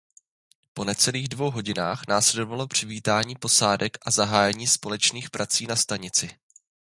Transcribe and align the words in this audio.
Po 0.73 0.83
necelých 0.83 1.29
dvou 1.29 1.51
hodinách 1.51 2.01
následovalo 2.07 2.67
přivítání 2.67 3.35
posádek 3.35 3.97
a 4.05 4.11
zahájení 4.11 4.67
společných 4.67 5.27
operací 5.27 5.67
na 5.67 5.75
stanici. 5.75 6.29